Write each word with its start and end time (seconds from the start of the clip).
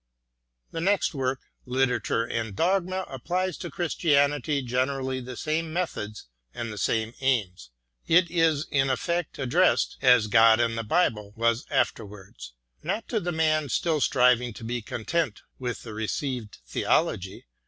The 0.71 0.81
next 0.81 1.13
work, 1.13 1.41
"Literature 1.67 2.23
and 2.23 2.55
Dogma," 2.55 3.05
applies 3.07 3.55
to 3.59 3.69
Christianity 3.69 4.63
generally 4.63 5.21
the 5.21 5.37
same 5.37 5.71
methods 5.71 6.25
and 6.55 6.73
the 6.73 6.77
same 6.79 7.13
aims. 7.21 7.69
It 8.07 8.31
is 8.31 8.65
in 8.71 8.89
effect 8.89 9.37
addressed, 9.37 9.99
as 10.01 10.25
"God 10.25 10.59
and 10.59 10.75
the 10.75 10.81
Bible" 10.83 11.33
was 11.35 11.67
afterwards, 11.69 12.53
not 12.81 13.07
to 13.09 13.19
the 13.19 13.31
man 13.31 13.69
still 13.69 14.01
striving 14.01 14.53
to 14.53 14.63
be 14.63 14.81
content 14.81 15.43
with 15.59 15.83
the 15.83 15.93
received 15.93 16.57
theology. 16.65 17.45